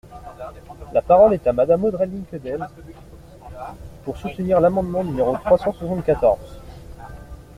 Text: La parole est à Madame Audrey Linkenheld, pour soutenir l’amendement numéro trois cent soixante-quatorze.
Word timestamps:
La 0.93 1.03
parole 1.03 1.35
est 1.35 1.45
à 1.45 1.53
Madame 1.53 1.83
Audrey 1.83 2.07
Linkenheld, 2.07 2.67
pour 4.03 4.17
soutenir 4.17 4.59
l’amendement 4.59 5.03
numéro 5.03 5.37
trois 5.37 5.59
cent 5.59 5.73
soixante-quatorze. 5.73 6.59